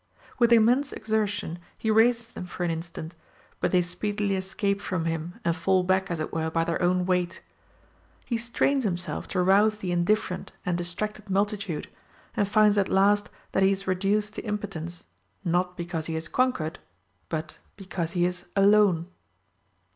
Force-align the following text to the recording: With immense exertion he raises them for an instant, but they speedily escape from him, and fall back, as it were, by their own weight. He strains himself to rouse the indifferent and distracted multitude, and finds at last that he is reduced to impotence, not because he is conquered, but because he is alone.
With 0.39 0.51
immense 0.51 0.91
exertion 0.91 1.59
he 1.77 1.91
raises 1.91 2.31
them 2.31 2.47
for 2.47 2.63
an 2.63 2.71
instant, 2.71 3.15
but 3.59 3.71
they 3.71 3.83
speedily 3.83 4.35
escape 4.35 4.81
from 4.81 5.05
him, 5.05 5.39
and 5.45 5.55
fall 5.55 5.83
back, 5.83 6.09
as 6.09 6.19
it 6.19 6.33
were, 6.33 6.49
by 6.49 6.63
their 6.63 6.81
own 6.81 7.05
weight. 7.05 7.43
He 8.25 8.35
strains 8.35 8.83
himself 8.83 9.27
to 9.27 9.43
rouse 9.43 9.77
the 9.77 9.91
indifferent 9.91 10.53
and 10.65 10.75
distracted 10.75 11.29
multitude, 11.29 11.87
and 12.35 12.47
finds 12.47 12.79
at 12.79 12.89
last 12.89 13.29
that 13.51 13.61
he 13.61 13.69
is 13.71 13.85
reduced 13.85 14.33
to 14.33 14.41
impotence, 14.41 15.03
not 15.45 15.77
because 15.77 16.07
he 16.07 16.15
is 16.15 16.27
conquered, 16.27 16.79
but 17.29 17.59
because 17.77 18.13
he 18.13 18.25
is 18.25 18.45
alone. 18.55 19.05